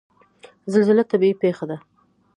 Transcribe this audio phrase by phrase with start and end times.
[0.71, 1.77] زلزله طبیعي پیښه ده